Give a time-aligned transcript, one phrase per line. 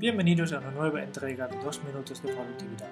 [0.00, 2.88] Bienvenidos a una nueva entrega de 2 minutos de productividad.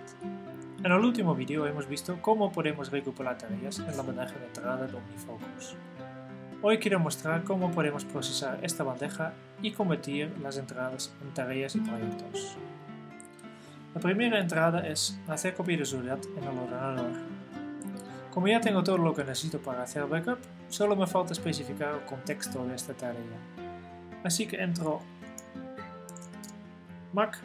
[0.85, 4.87] En el último vídeo hemos visto cómo podemos recuperar tareas en la bandeja de entrada
[4.87, 5.75] de OmniFocus.
[6.61, 9.33] Hoy quiero mostrar cómo podemos procesar esta bandeja
[9.63, 12.59] y convertir las entradas en tareas y proyectos.
[13.95, 17.13] La primera entrada es hacer copia de seguridad en el ordenador.
[18.35, 22.05] Como ya tengo todo lo que necesito para hacer backup, solo me falta especificar el
[22.05, 23.39] contexto de esta tarea.
[24.23, 25.01] Así que entro
[27.13, 27.39] Mac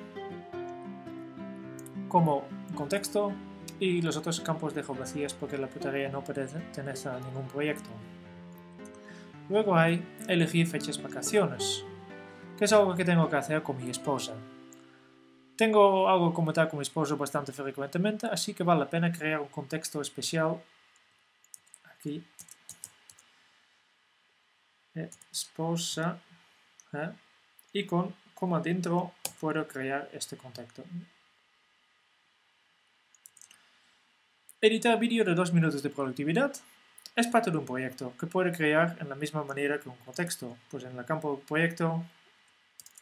[2.08, 3.34] como contexto
[3.80, 7.90] y los otros campos dejo vacíos porque la tarea no pertenece a ningún proyecto.
[9.50, 11.84] Luego hay elegir fechas vacaciones,
[12.58, 14.34] que es algo que tengo que hacer con mi esposa.
[15.56, 19.42] Tengo algo que comentar con mi esposo bastante frecuentemente, así que vale la pena crear
[19.42, 20.62] un contexto especial
[21.96, 22.24] aquí.
[25.32, 26.20] Esposa.
[26.94, 27.10] ¿eh?
[27.74, 30.86] Y con como dentro puedo crear este contexto.
[34.62, 36.56] Editar vídeo de 2 minutos de productividad
[37.14, 40.58] es parte de un proyecto que puede crear en la misma manera que un contexto.
[40.72, 42.06] Pues en el campo proyecto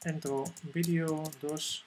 [0.03, 1.85] entro vídeo 2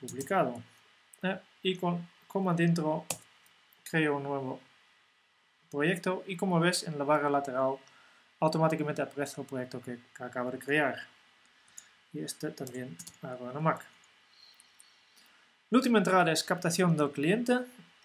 [0.00, 0.60] publicado
[1.22, 3.06] eh, y con como dentro
[3.88, 4.58] creo un nuevo
[5.70, 7.78] proyecto y como ves en la barra lateral
[8.42, 10.96] automáticamente aparece el proyecto que, acabo de crear.
[12.12, 13.84] Y este también hago en Mac.
[15.70, 17.60] La última entrada es captación del cliente,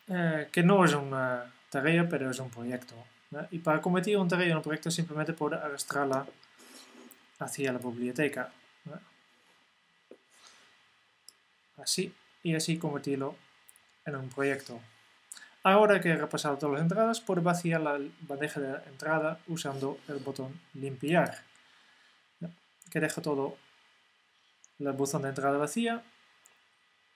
[0.07, 2.95] eh, que no es una tarea, pero es un proyecto.
[3.51, 6.25] Y para convertir una tarea en un proyecto simplemente puedo arrastrarla
[7.39, 8.51] hacia la biblioteca.
[11.77, 13.35] Así, y así convertirlo
[14.05, 14.79] en un proyecto.
[15.69, 20.19] Ahora que he repasado todas las entradas, puedo vaciar la bandeja de entrada usando el
[20.19, 21.39] botón limpiar,
[22.89, 23.57] que deja todo
[24.79, 26.03] el buzón de entrada vacía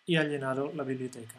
[0.05, 1.37] y ha llenado la biblioteca.